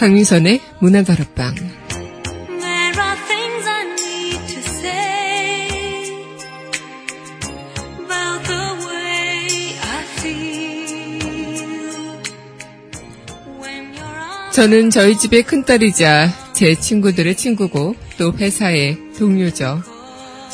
[0.00, 1.69] 강민선의 문화다락방
[14.60, 19.82] 저는 저희 집의 큰딸이자 제 친구들의 친구고 또 회사의 동료죠.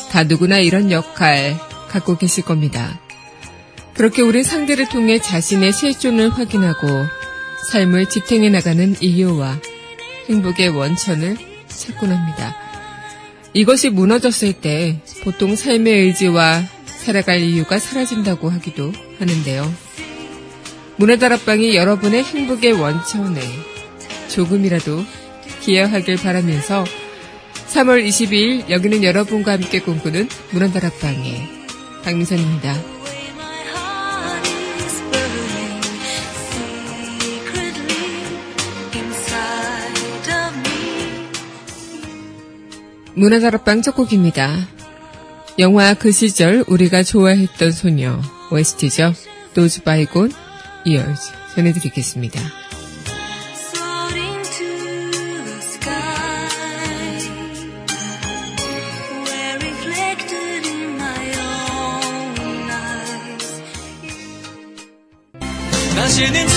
[0.09, 1.57] 다 누구나 이런 역할
[1.89, 3.01] 갖고 계실 겁니다.
[3.95, 6.87] 그렇게 우리 상대를 통해 자신의 실존을 확인하고
[7.69, 9.59] 삶을 지탱해 나가는 이유와
[10.29, 11.35] 행복의 원천을
[11.67, 12.55] 찾곤 합니다.
[13.51, 19.69] 이것이 무너졌을 때 보통 삶의 의지와 살아갈 이유가 사라진다고 하기도 하는데요.
[20.95, 23.41] 문화다락방이 여러분의 행복의 원천에
[24.27, 25.03] 조금이라도
[25.61, 26.85] 기여하길 바라면서
[27.67, 31.49] 3월 22일 여기는 여러분과 함께 꿈꾸는 문화다락방의
[32.03, 32.97] 박미선입니다.
[43.15, 44.67] 문화다락방 첫 곡입니다.
[45.59, 49.13] 영화 그 시절 우리가 좋아했던 소녀 OST죠.
[49.55, 50.31] Those Bygone
[50.85, 52.66] Years 전해드리겠습니다.
[66.17, 66.56] 다시는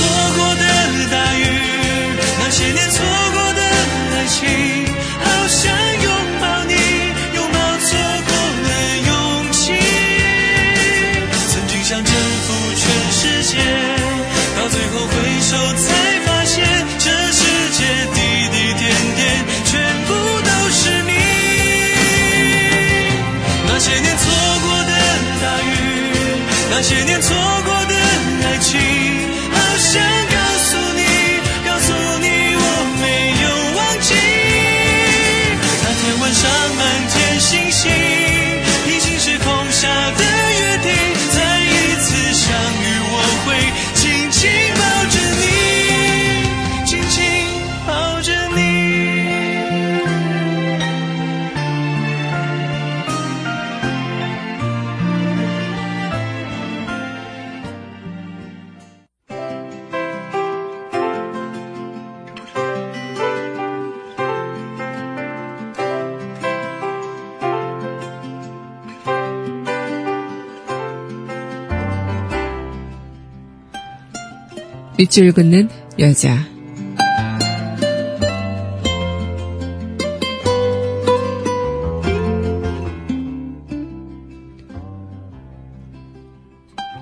[75.11, 76.39] 밑줄 긋는 여자.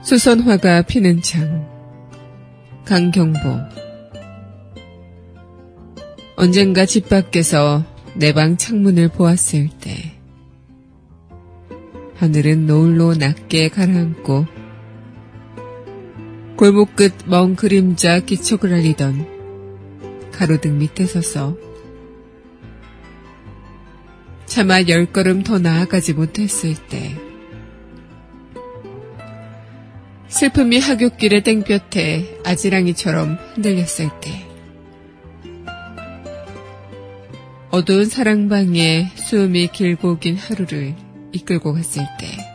[0.02, 1.68] 수선화가 피는 창.
[2.86, 3.38] 강경보.
[6.36, 10.14] 언젠가 집 밖에서 내 방 창문을 보았을 때,
[12.16, 14.57] 하늘은 노을로 낮게 가라앉고
[16.58, 21.56] 골목 끝먼 그림자 기척을 알리던 가로등 밑에 서서
[24.44, 27.16] 차마 열 걸음 더 나아가지 못했을 때
[30.26, 34.44] 슬픔이 하굣길의 땡볕에 아지랑이처럼 흔들렸을 때
[37.70, 40.96] 어두운 사랑방에 수음이 길고 긴 하루를
[41.30, 42.47] 이끌고 갔을 때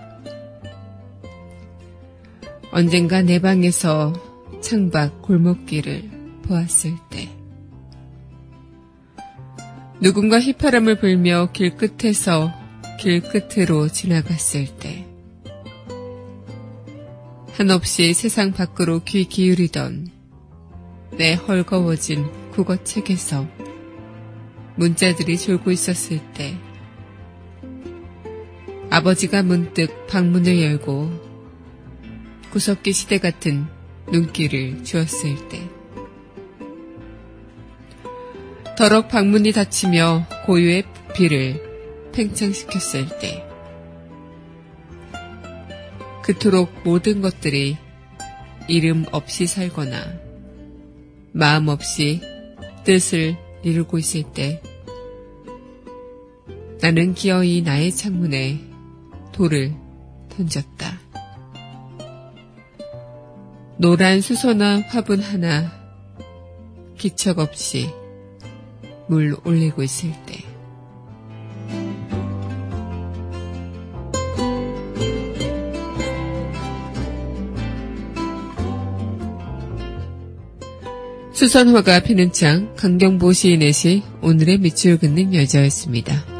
[2.75, 4.13] 언젠가 내 방에서
[4.59, 6.09] 창밖 골목길을
[6.41, 7.29] 보았을 때.
[10.01, 12.51] 누군가 휘파람을 불며 길 끝에서
[12.99, 15.05] 길 끝으로 지나갔을 때.
[17.51, 20.07] 한없이 세상 밖으로 귀 기울이던
[21.15, 23.47] 내 헐거워진 국어책에서
[24.77, 26.57] 문자들이 졸고 있었을 때.
[28.89, 31.22] 아버지가 문득 방문을 열고
[32.53, 33.65] 구석기 시대 같은
[34.11, 35.67] 눈길을 주었을 때
[38.77, 43.43] 더럭 방문이 닫히며 고유의 부피를 팽창시켰을 때
[46.21, 47.75] 그토록 모든 것들이
[48.67, 50.13] 이름 없이 살거나
[51.31, 52.21] 마음 없이
[52.83, 54.61] 뜻을 이루고 있을 때
[56.81, 58.61] 나는 기어이 나의 창문에
[59.31, 59.73] 돌을
[60.29, 61.02] 던졌다.
[63.83, 65.69] 노란 수선화 화분 하나
[66.97, 67.89] 기척 없이
[69.09, 70.39] 물 올리고 있을 때
[81.33, 86.32] 수선화가 피는 창 강경보 시인의 시 오늘의 밑줄 긋는 여자였습니다.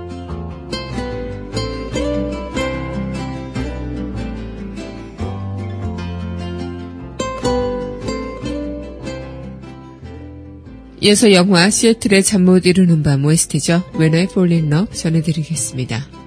[11.03, 13.83] 이어서 영화 시애틀의 잠 못 이루는 밤 OST죠.
[13.99, 16.22] When I Fall in Love 전해드리겠습니다.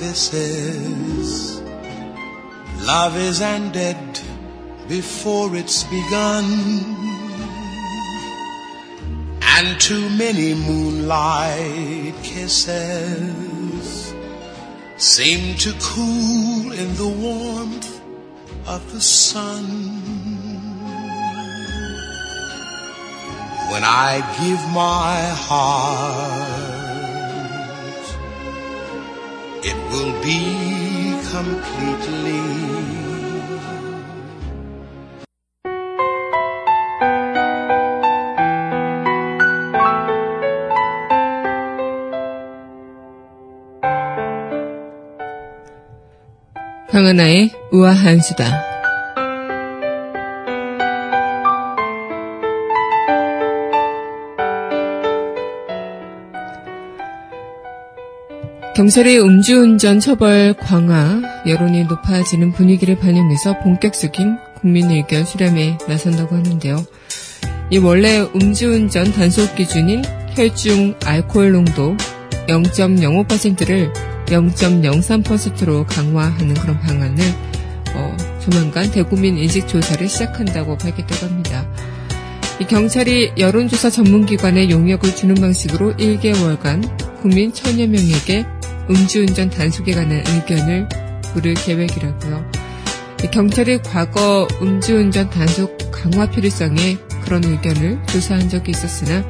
[0.00, 1.60] This is,
[2.86, 3.98] love is ended
[4.88, 6.44] before it's begun.
[9.42, 14.14] And too many moonlight kisses
[14.96, 18.00] seem to cool in the warmth
[18.66, 19.64] of the sun.
[23.70, 26.79] When I give my heart,
[29.62, 32.40] it will be completely
[46.90, 48.69] 강하나의 우아한 수다.
[58.80, 66.82] 경찰의 음주운전 처벌 강화, 여론이 높아지는 분위기를 반영해서 본격적인 국민의견 수렴에 나선다고 하는데요.
[67.68, 71.94] 이 원래 음주운전 단속 기준인 혈중 알코올 농도
[72.48, 73.92] 0.05%를
[74.24, 77.22] 0.03%로 강화하는 그런 방안을
[77.92, 81.70] 어, 조만간 대국민 인식 조사를 시작한다고 밝혔다고 합니다.
[82.66, 88.46] 경찰이 여론조사 전문기관에 용역을 주는 방식으로 1개월간 국민 천여 명에게
[88.90, 90.88] 음주운전 단속에 관한 의견을
[91.34, 92.50] 물을 계획이라고요.
[93.32, 99.24] 경찰이 과거 음주운전 단속 강화 필요성에 그런 의견을 조사한 적이 있었으나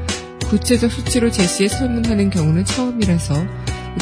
[0.48, 3.34] 구체적 수치로 제시해 설문하는 경우는 처음이라서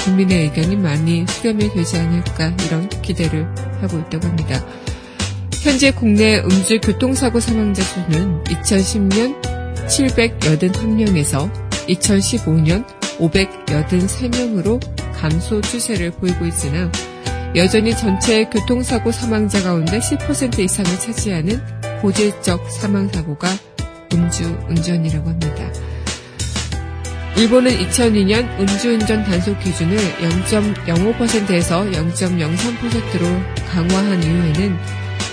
[0.04, 3.46] 국민의 의견이 많이 수렴이 되지 않을까 이런 기대를
[3.80, 4.64] 하고 있다고 합니다.
[5.62, 9.42] 현재 국내 음주 교통사고 사망자 수는 2010년
[9.86, 11.50] 781명에서
[11.88, 12.86] 2015년
[13.18, 14.80] 583명으로
[15.20, 16.90] 감소 추세를 보이고 있으나
[17.56, 21.60] 여전히 전체 교통사고 사망자 가운데 10% 이상을 차지하는
[22.00, 23.48] 고질적 사망사고가
[24.12, 25.72] 음주 운전이라고 합니다.
[27.36, 33.26] 일본은 2002년 음주운전 단속 기준을 0.05%에서 0.03%로
[33.68, 34.76] 강화한 이후에는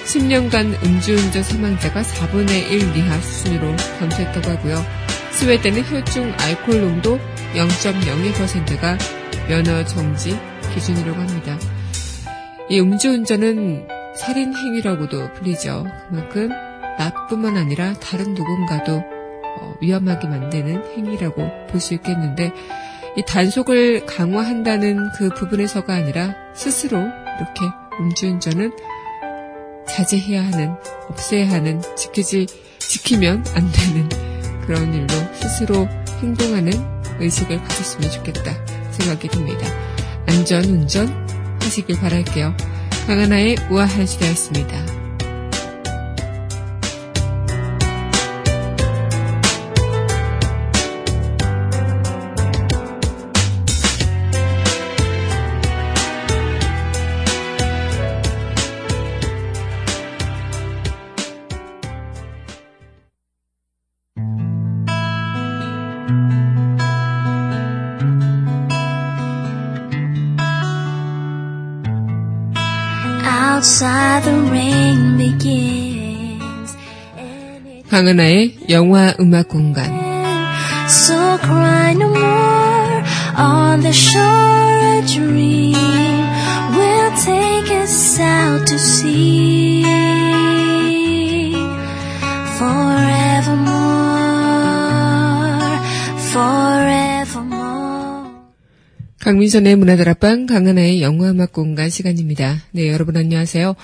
[0.06, 4.86] 10년간 음주운전 사망자가 4분의 1 이하 수준으로 감소했다고 하고요.
[5.32, 7.20] 스웨덴은 혈중 알코올 농도
[7.56, 8.98] 0.02%가
[9.48, 10.38] 면허 정지
[10.74, 11.58] 기준이라고 합니다.
[12.70, 13.88] 이 음주운전은
[14.18, 15.86] 살인 행위라고도 불리죠.
[16.10, 16.50] 그만큼
[16.98, 19.04] 나뿐만 아니라 다른 누군가도
[19.58, 22.52] 어, 위험하게 만드는 행위라고 볼 수 있겠는데
[23.18, 27.62] 이 단속을 강화한다는 그 부분에서가 아니라 스스로 이렇게
[28.00, 28.72] 음주운전은
[29.88, 30.76] 자제해야 하는,
[31.10, 32.48] 없애야 하는, 지키지,
[32.80, 34.10] 지키면 안 되는
[34.66, 35.88] 그런 일로 스스로
[36.22, 36.72] 행동하는
[37.20, 38.52] 의식을 가졌으면 좋겠다
[38.96, 39.68] 생각이 듭니다.
[40.28, 41.08] 안전 운전
[41.62, 42.56] 하시길 바랄게요.
[43.08, 45.05] 강하나의 우아한 시대였습니다.
[73.56, 76.76] outside the rain begins.
[78.68, 79.90] 영화 음악 공간.
[80.88, 83.04] So cry no more
[83.38, 86.20] on the shore a dream
[86.76, 89.84] will take us out to sea.
[92.60, 93.72] Forevermore,
[96.34, 96.95] forevermore.
[99.26, 102.62] 강민선의 문화다락방 강은하의 영화음악 공간 시간입니다.
[102.70, 103.76] 네, 여러분 안녕하세요.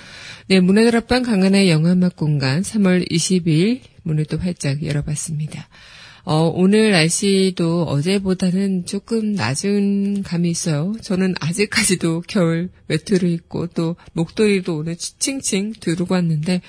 [0.50, 5.68] 네, 문화다락방 강한의 영화음악 공간 3월 20일 문을 또 활짝 열어봤습니다.
[6.26, 10.94] 어, 오늘 날씨도 어제보다는 조금 낮은 감이 있어요.
[11.02, 16.62] 저는 아직까지도 겨울 외투를 입고 또 목도리도 오늘 칭칭 두르고 왔는데,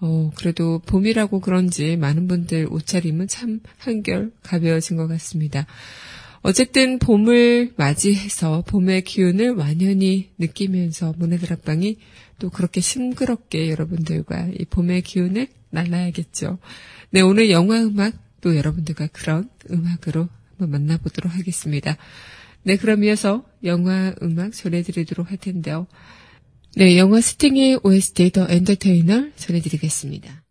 [0.00, 5.66] 어, 그래도 봄이라고 그런지 많은 분들 옷차림은 참 한결 가벼워진 것 같습니다.
[6.42, 11.98] 어쨌든 봄을 맞이해서 봄의 기운을 완연히 느끼면서 문화드랍방이
[12.38, 16.58] 또 그렇게 싱그럽게 여러분들과 이 봄의 기운을 날라야겠죠.
[17.10, 21.96] 네, 오늘 영화 음악 또 여러분들과 그런 음악으로 한번 만나보도록 하겠습니다.
[22.62, 25.86] 네, 그럼 이어서 영화 음악 전해드리도록 할 텐데요.
[26.76, 30.47] 네, 영화 스팅의 OST 더 엔터테이너 전해드리겠습니다.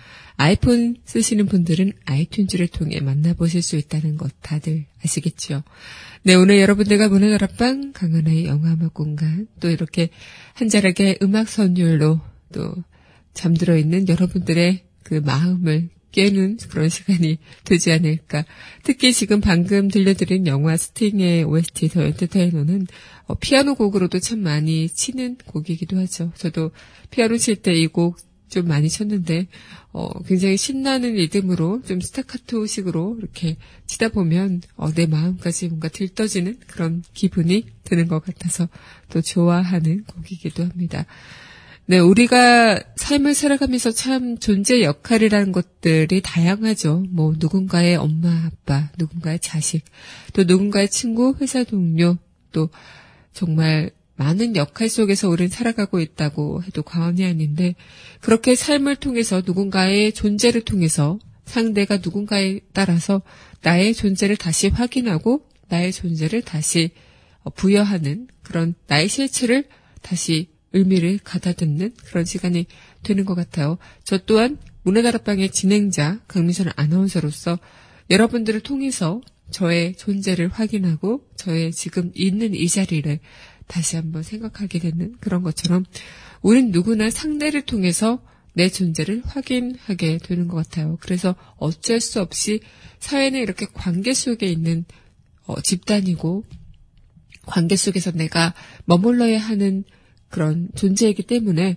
[0.41, 5.63] 아이폰 쓰시는 분들은 아이튠즈를 통해 만나보실 수 있다는 것 다들 아시겠죠?
[6.23, 10.09] 네, 오늘 여러분들과 문화 다락방 강은하의 영화 음악 공간 또 이렇게
[10.55, 12.23] 한자락의 음악 선율로
[12.55, 12.75] 또
[13.35, 18.47] 잠들어 있는 여러분들의 그 마음을 깨는 그런 시간이 되지 않을까.
[18.83, 22.87] 특히 지금 방금 들려드린 영화 스팅의 OST 더 엔터테이너는
[23.27, 26.33] 어, 피아노 곡으로도 참 많이 치는 곡이기도 하죠.
[26.35, 26.71] 저도
[27.11, 29.47] 피아노 칠 때 이 곡 좀 많이 쳤는데
[29.93, 37.03] 어, 굉장히 신나는 리듬으로 좀 스타카토식으로 이렇게 치다 보면 어, 내 마음까지 뭔가 들떠지는 그런
[37.15, 38.69] 기분이 드는 것 같아서
[39.09, 41.07] 또 좋아하는 곡이기도 합니다.
[41.87, 47.03] 네, 우리가 삶을 살아가면서 참 존재 역할이라는 것들이 다양하죠.
[47.11, 49.83] 뭐, 누군가의 엄마, 아빠, 누군가의 자식,
[50.33, 52.17] 또 누군가의 친구, 회사 동료,
[52.53, 52.71] 또
[53.33, 57.75] 정말 많은 역할 속에서 우리는 살아가고 있다고 해도 과언이 아닌데
[58.21, 63.23] 그렇게 삶을 통해서 누군가의 존재를 통해서 상대가 누군가에 따라서
[63.63, 66.91] 나의 존재를 다시 확인하고 나의 존재를 다시
[67.55, 69.65] 부여하는 그런 나의 실체를
[70.03, 72.67] 다시 의미를 가다듬는 그런 시간이
[73.03, 73.79] 되는 것 같아요.
[74.05, 77.59] 저 또한 문화다락방의 진행자 강민선 아나운서로서
[78.11, 83.19] 여러분들을 통해서 저의 존재를 확인하고 저의 지금 있는 이 자리를
[83.71, 85.85] 다시 한번 생각하게 되는 그런 것처럼
[86.43, 88.21] 우린 누구나 상대를 통해서
[88.53, 90.99] 내 존재를 확인하게 되는 것 같아요.
[91.01, 92.61] 그래서 어쩔 수 없이
[92.99, 94.85] 사회는 이렇게 관계 속에 있는
[95.47, 96.45] 어, 집단이고
[97.47, 98.55] 관계 속에서 내가
[98.87, 99.85] 머물러야 하는
[100.29, 101.77] 그런 존재이기 때문에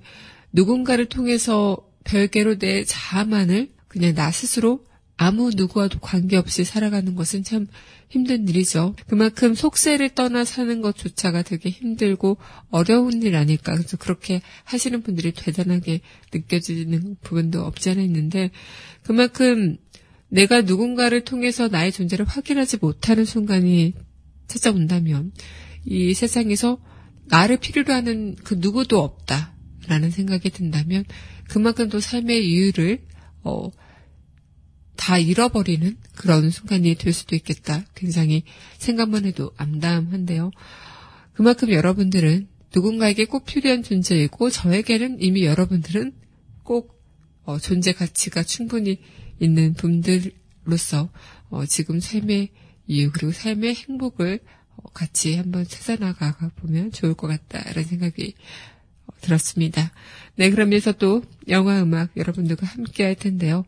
[0.52, 4.84] 누군가를 통해서 별개로 내 자아만을 그냥 나 스스로
[5.16, 7.68] 아무 누구와도 관계없이 살아가는 것은 참
[8.10, 8.96] 힘든 일이죠.
[9.08, 12.38] 그만큼 속세를 떠나 사는 것조차가 되게 힘들고
[12.70, 13.74] 어려운 일 아닐까.
[13.74, 16.02] 그래서 그렇게 하시는 분들이 대단하게
[16.34, 18.52] 느껴지는 부분도 없지 않아 있는데
[19.04, 19.78] 그만큼
[20.30, 23.94] 내가 누군가를 통해서 나의 존재를 확인하지 못하는 순간이
[24.48, 25.32] 찾아온다면
[25.86, 26.80] 이 세상에서
[27.26, 31.06] 나를 필요로 하는 그 누구도 없다라는 생각이 든다면
[31.50, 33.04] 그만큼 또 삶의 이유를
[33.44, 33.70] 어,
[35.04, 37.84] 다 잃어버리는 그런 순간이 될 수도 있겠다.
[37.94, 38.44] 굉장히
[38.78, 40.52] 생각만 해도 암담한데요.
[41.34, 46.14] 그만큼 여러분들은 누군가에게 꼭 필요한 존재이고 저에게는 이미 여러분들은
[46.64, 47.04] 꼭
[47.44, 49.02] 어, 존재 가치가 충분히
[49.42, 51.10] 있는 분들로서
[51.50, 52.52] 어, 지금 삶의
[52.88, 54.40] 이유 그리고 삶의 행복을
[54.78, 58.36] 어, 같이 한번 찾아나가 보면 좋을 것 같다라는 생각이
[59.08, 59.92] 어, 들었습니다.
[60.38, 63.66] 네, 그러면서 또 영화 음악 여러분들과 함께 할 텐데요.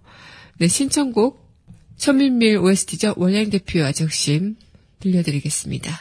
[0.59, 1.41] 네, 신청곡
[1.97, 3.15] 천민밀 OST죠.
[3.17, 4.57] 원양 대표 아적심
[5.01, 6.01] 들려드리겠습니다.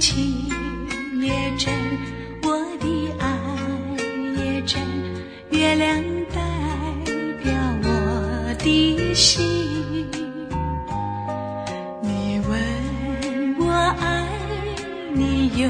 [0.00, 0.48] 情
[1.20, 1.70] 也真，
[2.42, 3.28] 我的爱
[4.34, 4.80] 也真，
[5.50, 6.40] 月亮代
[7.42, 7.52] 表
[7.84, 9.53] 我的心。
[15.55, 15.69] 有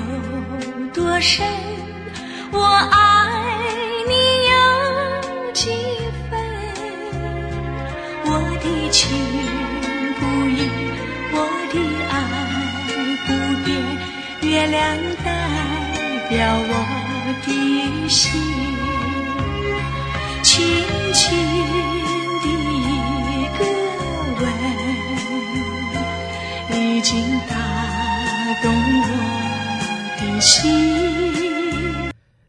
[0.96, 1.46] 多深，
[2.52, 2.98] 我爱
[4.08, 4.14] 你
[4.50, 4.54] 有
[5.54, 5.70] 几
[6.28, 6.34] 分？
[8.26, 8.28] 我
[8.64, 9.08] 的情
[10.18, 10.58] 不移，
[11.32, 11.38] 我
[11.72, 11.76] 的
[12.10, 12.14] 爱
[13.28, 13.30] 不
[13.64, 13.68] 变。
[14.42, 14.82] 月亮
[15.24, 15.28] 代
[16.30, 16.34] 表
[16.68, 16.74] 我
[17.46, 17.48] 的
[18.10, 18.42] 心，
[20.42, 20.52] 轻
[21.14, 21.22] 轻
[22.42, 22.46] 的
[22.82, 22.84] 一
[23.60, 23.62] 个
[24.42, 24.44] 吻，
[26.82, 27.14] 已经
[27.48, 27.54] 打
[28.64, 28.66] 动
[29.04, 29.35] 我。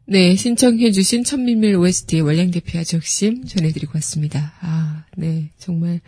[0.09, 4.53] 네, 신청해주신 천민밀 OST 월량대표 아적심 전해드리고 왔습니다.
[4.61, 5.99] 아, 네, 정말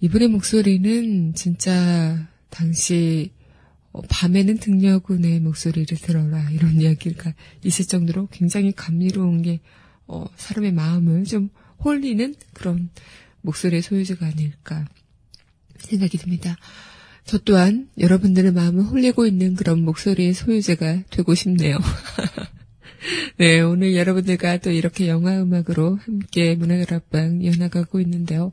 [0.00, 3.32] 이분의 목소리는 진짜 당시
[3.92, 9.60] 어, 밤에는 등려군의 목소리를 들어라 이런 이야기가 있을 정도로 굉장히 감미로운 게
[10.06, 11.50] 어, 사람의 마음을 좀
[11.84, 12.88] 홀리는 그런
[13.42, 14.86] 목소리의 소유자가 아닐까
[15.78, 16.56] 생각이 듭니다.
[17.32, 21.78] 저 또한 여러분들의 마음을 홀리고 있는 그런 목소리의 소유자가 되고 싶네요.
[23.38, 28.52] 네, 오늘 여러분들과 또 이렇게 영화 음악으로 함께 문화들 앞방 이어나가고 있는데요.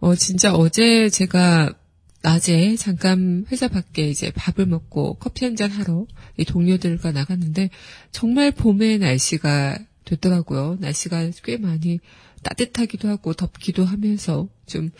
[0.00, 1.74] 어, 진짜 어제 제가
[2.22, 7.70] 낮에 잠깐 회사 밖에 이제 밥을 먹고 커피 한 잔 하러 이 동료들과 나갔는데
[8.10, 10.78] 정말 봄의 날씨가 됐더라고요.
[10.80, 12.00] 날씨가 꽤 많이
[12.42, 14.90] 따뜻하기도 하고 덥기도 하면서 좀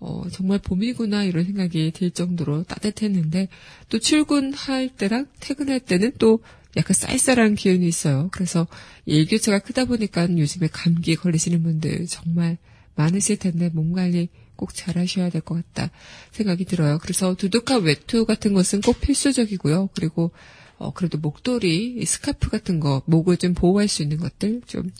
[0.00, 3.48] 어, 정말 봄이구나 이런 생각이 들 정도로 따뜻했는데
[3.90, 6.40] 또 출근할 때랑 퇴근할 때는 또
[6.76, 8.28] 약간 쌀쌀한 기운이 있어요.
[8.32, 8.66] 그래서
[9.04, 12.56] 일교차가 크다 보니까 요즘에 감기 걸리시는 분들 정말
[12.94, 15.90] 많으실 텐데 몸 관리 꼭 잘하셔야 될 것 같다
[16.32, 16.98] 생각이 들어요.
[17.00, 19.90] 그래서 두둑한 외투 같은 것은 꼭 필수적이고요.
[19.94, 20.30] 그리고
[20.76, 24.90] 어, 그래도 목도리, 스카프 같은 거, 목을 좀 보호할 수 있는 것들 좀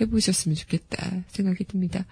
[0.00, 2.04] 해보셨으면 좋겠다 생각이 듭니다.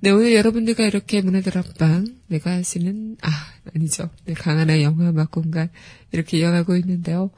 [0.00, 3.28] 네, 오늘 여러분들과 이렇게 문화들 앞방, 내가 하시는, 아,
[3.74, 4.10] 아니죠.
[4.26, 5.70] 네, 강하나 영화 음악 공간,
[6.12, 7.32] 이렇게 이어가고 있는데요.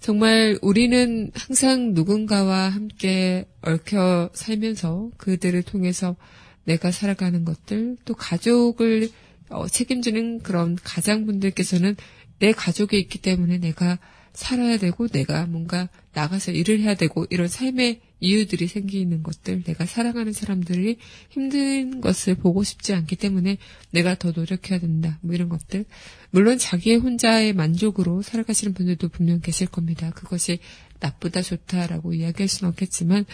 [0.00, 6.16] 정말 우리는 항상 누군가와 함께 얽혀 살면서 그들을 통해서
[6.64, 9.10] 내가 살아가는 것들, 또 가족을
[9.50, 11.96] 어, 책임지는 그런 가장분들께서는
[12.38, 13.98] 내 가족이 있기 때문에 내가
[14.32, 20.32] 살아야 되고 내가 뭔가 나가서 일을 해야 되고 이런 삶의 이유들이 생기는 것들, 내가 사랑하는
[20.32, 20.98] 사람들이
[21.30, 23.58] 힘든 것을 보고 싶지 않기 때문에
[23.90, 25.18] 내가 더 노력해야 된다.
[25.22, 25.84] 뭐 이런 것들.
[26.30, 30.10] 물론 자기의 혼자의 만족으로 살아가시는 분들도 분명 계실 겁니다.
[30.10, 30.58] 그것이
[31.00, 33.24] 나쁘다 좋다라고 이야기할 수는 없겠지만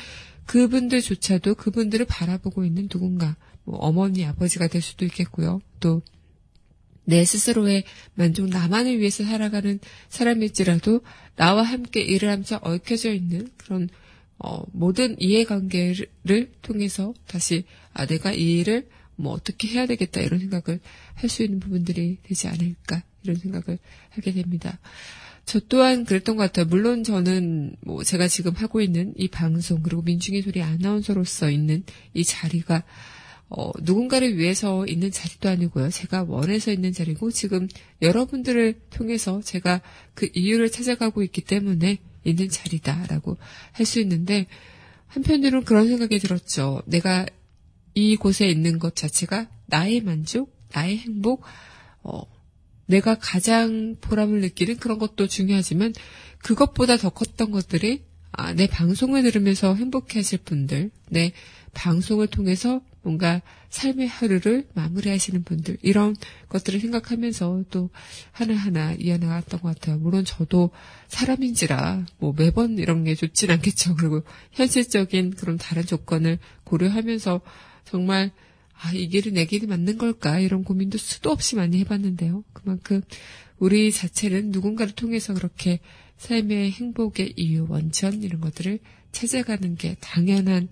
[0.46, 5.60] 그분들조차도 그분들을 바라보고 있는 누군가, 뭐 어머니, 아버지가 될 수도 있겠고요.
[5.80, 6.02] 또
[7.04, 11.02] 내 스스로의 만족, 나만을 위해서 살아가는 사람일지라도
[11.36, 13.88] 나와 함께 일을 하면서 얽혀져 있는 그런
[14.38, 20.80] 어, 모든 이해관계를 통해서 다시 아 내가 이 일을 뭐 어떻게 해야 되겠다 이런 생각을
[21.14, 23.78] 할 수 있는 부분들이 되지 않을까 이런 생각을
[24.10, 24.78] 하게 됩니다.
[25.46, 26.66] 저 또한 그랬던 것 같아요.
[26.66, 32.24] 물론 저는 뭐 제가 지금 하고 있는 이 방송 그리고 민중의 소리 아나운서로서 있는 이
[32.24, 32.82] 자리가
[33.50, 35.90] 어, 누군가를 위해서 있는 자리도 아니고요.
[35.90, 37.68] 제가 원해서 있는 자리고 지금
[38.02, 39.80] 여러분들을 통해서 제가
[40.14, 43.36] 그 이유를 찾아가고 있기 때문에 있는 자리다라고
[43.72, 44.46] 할 수 있는데
[45.06, 46.82] 한편으로는 그런 생각이 들었죠.
[46.86, 47.26] 내가
[47.94, 51.44] 이곳에 있는 것 자체가 나의 만족, 나의 행복,
[52.02, 52.22] 어,
[52.86, 55.94] 내가 가장 보람을 느끼는 그런 것도 중요하지만
[56.38, 61.32] 그것보다 더 컸던 것들이 아, 내 방송을 들으면서 행복해 하실 분들, 내
[61.72, 66.16] 방송을 통해서 뭔가 삶의 하루를 마무리하시는 분들, 이런
[66.48, 67.90] 것들을 생각하면서 또
[68.32, 69.98] 하나하나 이어나갔던 것 같아요.
[69.98, 70.70] 물론 저도
[71.08, 73.94] 사람인지라 뭐 매번 이런 게 좋진 않겠죠.
[74.00, 77.42] 그리고 현실적인 그런 다른 조건을 고려하면서
[77.84, 78.32] 정말
[78.72, 80.40] 아, 이 길은 내 길이 맞는 걸까?
[80.40, 82.42] 이런 고민도 수도 없이 많이 해봤는데요.
[82.52, 83.02] 그만큼
[83.58, 85.78] 우리 자체는 누군가를 통해서 그렇게
[86.16, 88.78] 삶의 행복의 이유, 원천, 이런 것들을
[89.12, 90.68] 찾아가는 게 당연한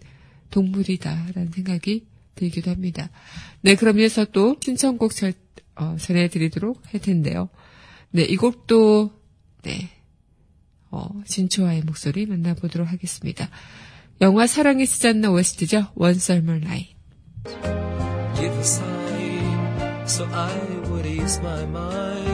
[0.50, 3.10] 동물이다라는 생각이 들기도 합니다.
[3.60, 5.32] 네, 그럼 이어서 또 신청곡 절,
[5.76, 7.48] 어, 전해드리도록 할 텐데요.
[8.10, 9.10] 네, 이 곡도,
[9.62, 9.90] 네,
[10.90, 13.48] 어, 진초아의 목소리 만나보도록 하겠습니다.
[14.20, 15.92] 영화 사랑이 쓰지 않나 OST죠.
[15.94, 16.94] One Summer Night.
[18.36, 20.54] give a sign so I
[20.90, 22.31] would ease my mind.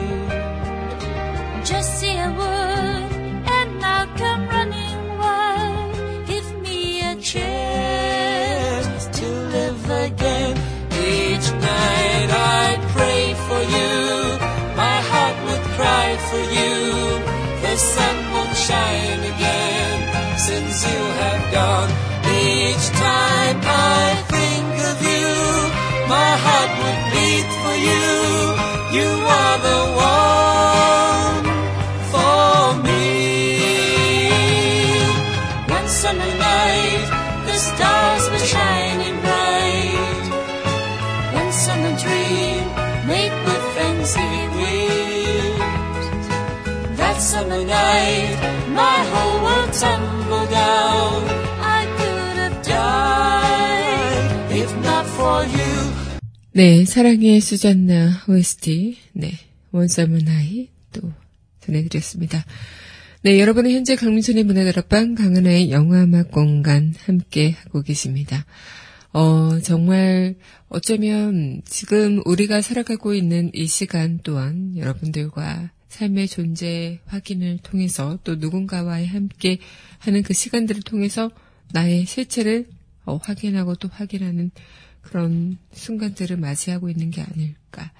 [56.51, 59.33] 네, 사랑의 수잔나 OST, 네,
[59.71, 61.13] 원썸은 나이 또
[61.59, 62.43] 전해드렸습니다.
[63.21, 68.47] 네, 여러분은 현재 강민선의 문화다락방 강은하의 영화음악 공간 함께 하고 계십니다.
[69.13, 70.37] 어, 정말
[70.69, 79.05] 어쩌면 지금 우리가 살아가고 있는 이 시간 또한 여러분들과 삶의 존재 확인을 통해서 또 누군가와의
[79.05, 79.59] 함께
[79.99, 81.29] 하는 그 시간들을 통해서
[81.73, 82.69] 나의 실체를
[83.05, 84.49] 어, 확인하고 또 확인하는
[85.09, 87.91] 그런 순간들을 맞이하고 있는 게 아닐까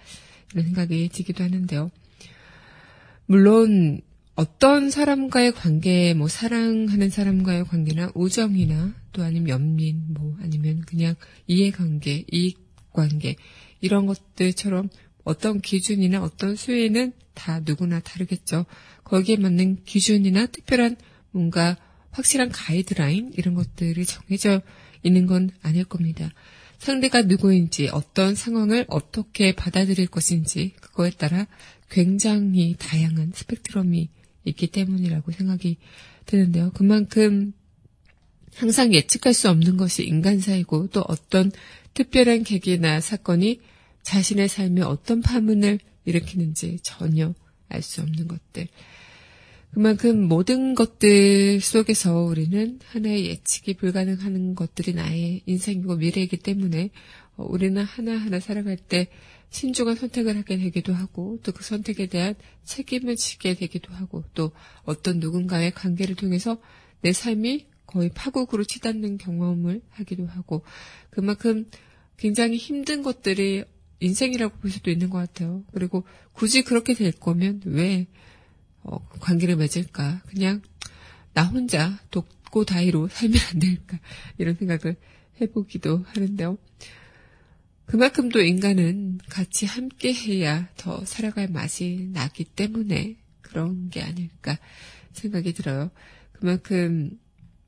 [0.54, 1.91] 이런 생각이 들기도 하는데요.
[3.26, 4.02] 물론
[4.36, 11.15] 어떤 사람과의 관계, 뭐 사랑하는 사람과의 관계나 우정이나 또 아니면 연민, 뭐 아니면 그냥
[11.48, 13.36] 이해관계, 이익관계
[13.82, 14.89] 이런 것들처럼
[15.24, 18.65] 어떤 기준이나 어떤 수위는 다 누구나 다르겠죠.
[19.04, 20.95] 거기에 맞는 기준이나 특별한
[21.32, 21.76] 뭔가
[22.12, 24.62] 확실한 가이드라인 이런 것들이 정해져
[25.04, 26.32] 있는 건 아닐 겁니다.
[26.80, 31.46] 상대가 누구인지 어떤 상황을 어떻게 받아들일 것인지 그거에 따라
[31.89, 34.10] 굉장히 다양한 스펙트럼이
[34.46, 35.78] 있기 때문이라고 생각이
[36.26, 36.72] 드는데요.
[36.74, 37.54] 그만큼
[38.56, 41.52] 항상 예측할 수 없는 것이 인간사이고 또 어떤
[41.94, 43.60] 특별한 계기나 사건이
[44.04, 47.34] 자신의 삶에 어떤 파문을 일으키는지 전혀
[47.68, 48.68] 알 수 없는 것들.
[49.71, 56.89] 그만큼 모든 것들 속에서 우리는 하나의 예측이 불가능한 것들이 나의 인생이고 미래이기 때문에
[57.38, 59.10] 어, 우리는 하나하나 살아갈 때
[59.51, 64.51] 신중한 선택을 하게 되기도 하고 또 그 선택에 대한 책임을 지게 되기도 하고 또
[64.84, 66.58] 어떤 누군가의 관계를 통해서
[67.01, 70.63] 내 삶이 거의 파국으로 치닫는 경험을 하기도 하고
[71.10, 71.69] 그만큼
[72.17, 73.63] 굉장히 힘든 것들이
[73.99, 75.63] 인생이라고 볼 수도 있는 것 같아요.
[75.73, 76.03] 그리고
[76.34, 78.08] 굳이 그렇게 될 거면 왜
[78.84, 80.22] 어, 관계를 맺을까?
[80.28, 80.62] 그냥
[81.34, 84.00] 나 혼자 독고 다이로 살면 안 될까?
[84.38, 84.96] 이런 생각을
[85.42, 86.58] 해보기도 하는데요.
[87.86, 94.60] 그만큼 또 인간은 같이 함께 해야 더 살아갈 맛이 나기 때문에 그런 게 아닐까
[95.13, 95.89] 생각이 들어요.
[96.34, 97.20] 그만큼,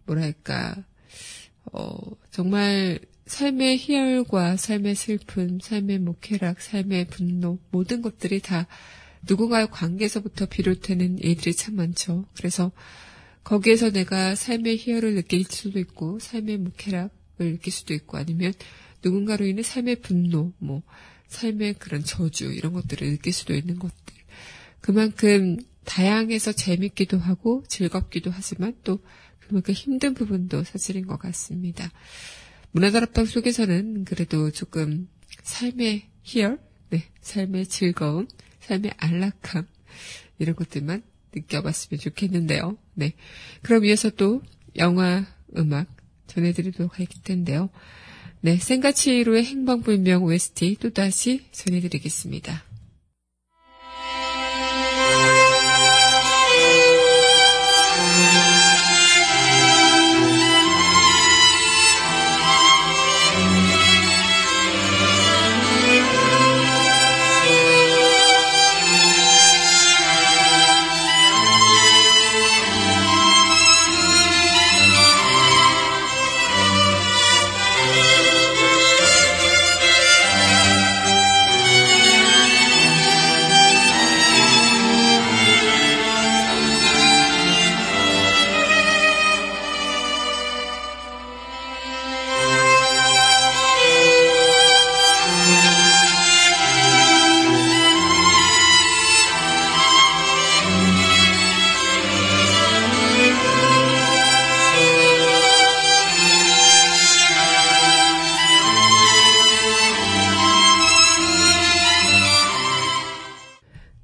[0.06, 0.76] 뭐랄까,
[1.74, 1.98] 어,
[2.30, 8.68] 정말 삶의 희열과 삶의 슬픔, 삶의 목회락, 삶의 분노, 모든 것들이 다
[9.28, 12.26] 누군가의 관계에서부터 비롯되는 일들이 참 많죠.
[12.36, 12.72] 그래서
[13.44, 18.54] 거기에서 내가 삶의 희열을 느낄 수도 있고, 삶의 목회락을 느낄 수도 있고, 아니면
[19.04, 20.84] 누군가로 인해 삶의 분노, 뭐,
[21.28, 23.96] 삶의 그런 저주, 이런 것들을 느낄 수도 있는 것들.
[24.80, 29.00] 그만큼 다양해서 재밌기도 하고 즐겁기도 하지만 또
[29.40, 31.92] 그만큼 힘든 부분도 사실인 것 같습니다.
[32.72, 35.10] 문화다락방 속에서는 그래도 조금
[35.44, 38.28] 삶의 희열, 네, 삶의 즐거움,
[38.72, 39.68] 삶의 안락함,
[40.40, 41.04] 이런 것들만
[41.36, 42.78] 느껴봤으면 좋겠는데요.
[42.94, 43.14] 네.
[43.62, 44.42] 그럼 이어서 또
[44.78, 45.26] 영화
[45.58, 45.88] 음악
[46.28, 47.70] 전해드리도록 할 텐데요.
[48.40, 52.64] 네, 생가치로의 행방불명 OST 또다시 전해드리겠습니다.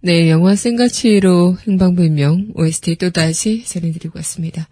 [0.07, 4.69] 네, 영화 생가치로 행방불명 OST 또다시 전해드리고 왔습니다.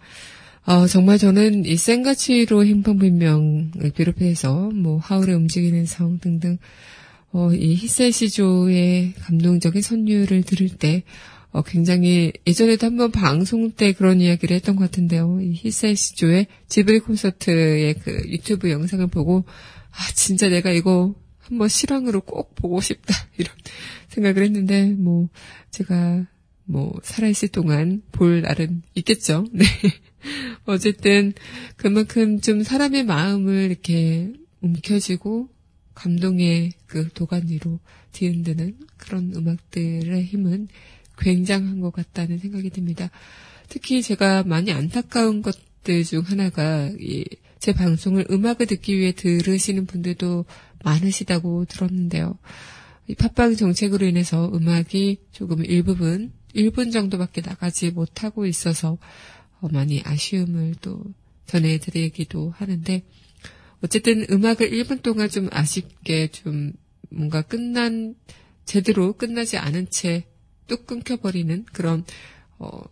[0.64, 6.56] 어, 정말 저는 이 생가치로 행방불명을 비롯해서 뭐 하울의 움직이는 성 등등
[7.32, 11.02] 어, 이 히세시조의 감동적인 선율을 들을 때
[11.50, 15.40] 어, 굉장히 예전에도 한번 방송 때 그런 이야기를 했던 것 같은데요.
[15.42, 19.44] 이 히세시조의 지브리 콘서트의 그 유튜브 영상을 보고
[19.90, 21.14] 아 진짜 내가 이거
[21.48, 23.54] 한번 실황으로 꼭 보고 싶다 이런
[24.08, 25.28] 생각을 했는데 뭐
[25.70, 26.26] 제가
[26.64, 29.46] 뭐 살아있을 동안 볼 날은 있겠죠.
[29.52, 29.64] 네.
[30.64, 31.32] 어쨌든
[31.76, 35.48] 그만큼 좀 사람의 마음을 이렇게 움켜쥐고
[35.94, 37.78] 감동의 그 도가니로
[38.12, 40.68] 뒤흔드는 그런 음악들의 힘은
[41.18, 43.10] 굉장한 것 같다는 생각이 듭니다.
[43.68, 47.24] 특히 제가 많이 안타까운 것들 중 하나가 이
[47.58, 50.44] 제 방송을 음악을 듣기 위해 들으시는 분들도
[50.84, 52.38] 많으시다고 들었는데요.
[53.08, 58.98] 이 팟빵 정책으로 인해서 음악이 조금 일부분, 1분 정도밖에 나가지 못하고 있어서
[59.60, 61.02] 어, 많이 아쉬움을 또
[61.46, 63.02] 전해드리기도 하는데,
[63.82, 66.72] 어쨌든 음악을 1분 동안 좀 아쉽게 좀
[67.10, 68.14] 뭔가 끝난,
[68.64, 70.26] 제대로 끝나지 않은 채
[70.66, 72.04] 뚝 끊겨버리는 그런,
[72.58, 72.82] 어,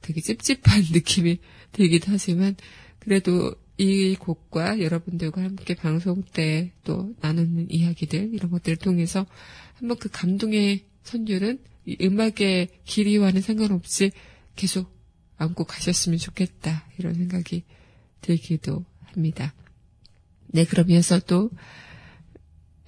[0.00, 1.38] 되게 찝찝한 느낌이
[1.72, 2.56] 들기도 하지만,
[2.98, 9.26] 그래도 이 곡과 여러분들과 함께 방송 때 또 나누는 이야기들, 이런 것들을 통해서
[9.74, 14.12] 한번 그 감동의 선율은 이 음악의 길이와는 상관없이
[14.54, 14.92] 계속
[15.36, 17.64] 안고 가셨으면 좋겠다, 이런 생각이
[18.20, 19.54] 들기도 합니다.
[20.48, 21.50] 네, 그럼 이어서 또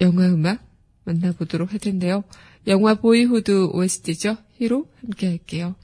[0.01, 0.65] 영화 음악
[1.05, 2.25] 만나보도록 할 텐데요.
[2.67, 4.37] 영화 보이후드 OST죠.
[4.55, 5.75] 히로 함께 할게요.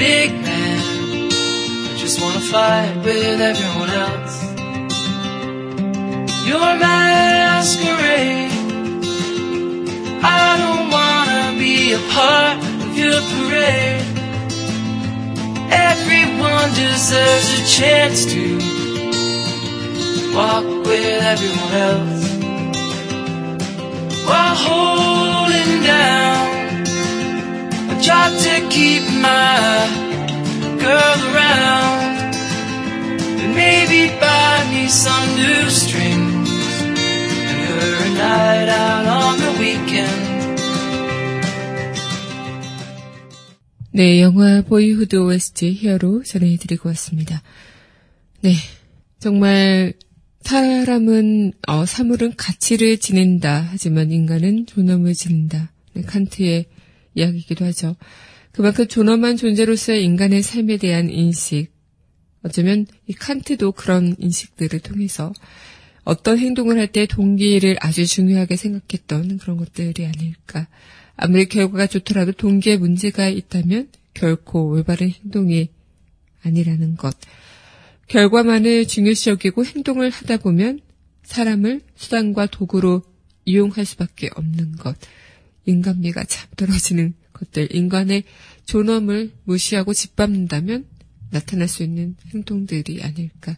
[0.00, 0.80] Big man.
[1.90, 4.36] I just wanna fight with everyone else.
[6.50, 8.50] Your masquerade.
[10.38, 14.06] I don't wanna be a part of your parade.
[15.90, 18.44] Everyone deserves a chance to
[20.34, 22.24] walk with everyone else
[24.26, 26.39] while holding down
[28.10, 29.86] job to keep my
[30.82, 32.34] girl around
[33.40, 36.50] and maybe buy me some new strings
[36.82, 40.30] and her a night out on the weekend.
[43.92, 47.42] 네, 영화 보이후드 OST 히어로 전해드리고 왔습니다.
[48.40, 48.54] 네,
[49.20, 49.92] 정말
[50.40, 53.68] 사람은 어, 사물은 가치를 지닌다.
[53.70, 55.70] 하지만 인간은 존엄을 지닌다.
[55.92, 56.66] 네, 칸트의
[57.14, 57.96] 이야기이기도 하죠.
[58.52, 61.68] 그만큼 존엄한 존재로서의 인간의 삶에 대한 인식,
[62.42, 65.32] 어쩌면 이 칸트도 그런 인식들을 통해서
[66.04, 70.66] 어떤 행동을 할 때 동기를 아주 중요하게 생각했던 그런 것들이 아닐까.
[71.16, 75.68] 아무리 결과가 좋더라도 동기에 문제가 있다면 결코 올바른 행동이
[76.42, 77.14] 아니라는 것.
[78.08, 80.80] 결과만을 중요시 여기고 행동을 하다 보면
[81.22, 83.02] 사람을 수단과 도구로
[83.44, 84.96] 이용할 수밖에 없는 것.
[85.66, 87.74] 인간미가 참 떨어지는 것들.
[87.74, 88.24] 인간의
[88.66, 90.86] 존엄을 무시하고 짓밟는다면
[91.30, 93.56] 나타날 수 있는 행동들이 아닐까.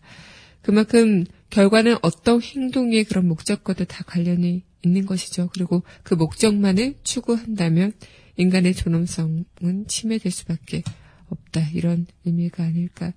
[0.63, 5.49] 그만큼 결과는 어떤 행동의 그런 목적과도 다 관련이 있는 것이죠.
[5.53, 7.93] 그리고 그 목적만을 추구한다면
[8.37, 9.45] 인간의 존엄성은
[9.89, 10.83] 침해될 수밖에
[11.29, 11.69] 없다.
[11.71, 13.13] 이런 의미가 아닐까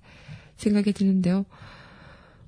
[0.56, 1.44] 생각이 드는데요.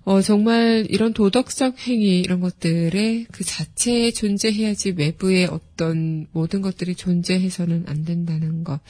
[0.09, 7.85] 어, 정말 이런 도덕적 행위, 이런 것들에 그 자체에 존재해야지 외부의 어떤 모든 것들이 존재해서는
[7.87, 8.81] 안 된다는 것.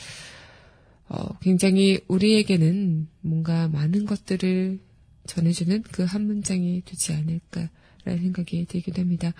[1.08, 4.78] 어, 굉장히 우리에게는 뭔가 많은 것들을
[5.26, 9.34] 전해주는 그 한 문장이 되지 않을까라는 생각이 들기도 합니다.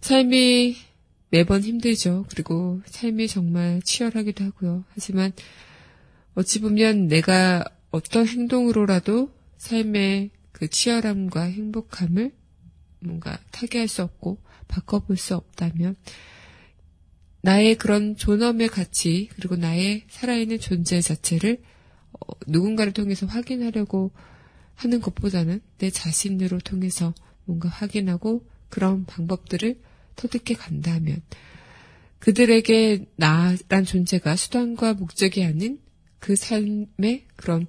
[0.00, 0.76] 삶이
[1.28, 2.24] 매번 힘들죠.
[2.30, 4.84] 그리고 삶이 정말 치열하기도 하고요.
[4.94, 5.34] 하지만
[6.34, 12.32] 어찌 보면 내가 어떤 행동으로라도 삶의 그 치열함과 행복함을
[13.00, 14.38] 뭔가 타개할 수 없고
[14.68, 15.96] 바꿔볼 수 없다면
[17.42, 21.62] 나의 그런 존엄의 가치 그리고 나의 살아있는 존재 자체를
[22.12, 24.12] 어, 누군가를 통해서 확인하려고
[24.74, 27.12] 하는 것보다는 내 자신으로 통해서
[27.44, 29.78] 뭔가 확인하고 그런 방법들을
[30.16, 31.20] 터득해 간다면
[32.18, 35.80] 그들에게 나란 존재가 수단과 목적이 아닌
[36.18, 37.66] 그 삶의 그런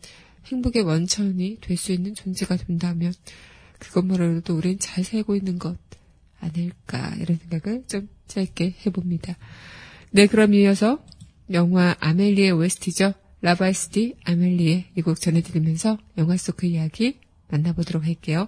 [0.47, 3.13] 행복의 원천이 될 수 있는 존재가 된다면
[3.79, 5.77] 그것만으로도 우린 잘 살고 있는 것
[6.39, 9.37] 아닐까 이런 생각을 좀 짧게 해봅니다.
[10.11, 11.03] 네, 그럼 이어서
[11.51, 13.13] 영화 아멜리의 OST죠.
[13.41, 18.47] 라바이스디 아멜리의 이 곡 전해드리면서 영화 속 그 이야기 만나보도록 할게요.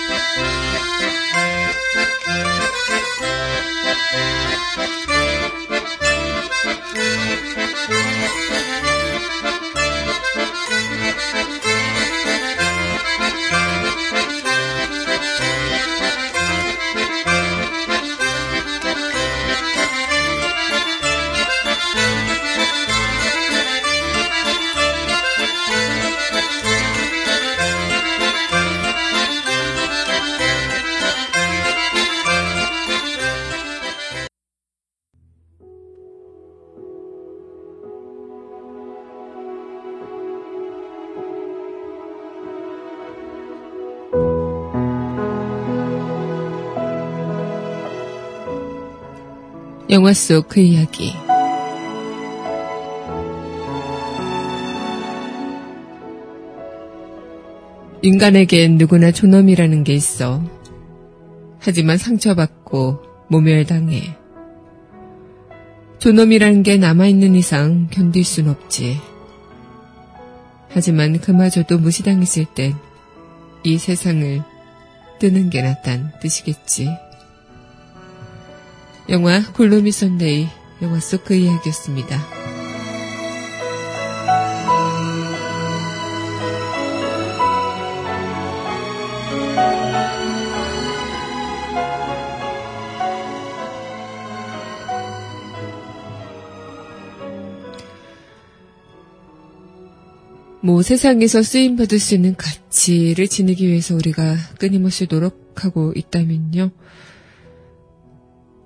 [49.91, 51.13] 영화 속 그 이야기.
[58.01, 60.41] 인간에겐 누구나 존엄이라는 게 있어.
[61.59, 64.15] 하지만 상처받고 모멸당해.
[65.99, 68.97] 존엄이라는 게 남아있는 이상 견딜 순 없지.
[70.69, 72.73] 하지만 그마저도 무시당했을 땐
[73.63, 74.41] 이 세상을
[75.19, 76.89] 뜨는 게 낫단 뜻이겠지.
[79.11, 80.47] 영화 골로미 선데이
[80.81, 82.17] 영화 속 그 이야기였습니다.
[100.61, 106.71] 뭐 세상에서 쓰임 받을 수 있는 가치를 지니기 위해서 우리가 끊임없이 노력하고 있다면요.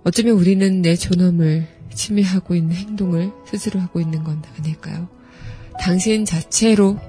[0.05, 5.09] 어쩌면 우리는 내 존엄을 침해하고 있는 행동을 스스로 하고 있는 건 아닐까요?
[5.79, 6.99] 당신 자체로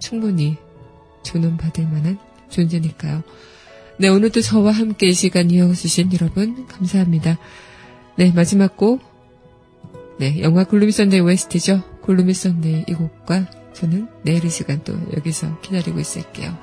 [0.00, 0.56] 충분히
[1.22, 3.22] 존엄받을 만한 존재니까요.
[3.98, 7.38] 네, 오늘도 저와 함께 이 시간 이어주신 여러분, 감사합니다.
[8.16, 9.02] 네, 마지막 곡.
[10.18, 11.82] 네, 영화 골루미 선데이 OST죠.
[12.00, 16.56] 골루미 선데이 이 곡과 저는 내일 이 시간 또 여기서 기다리고 있을게요.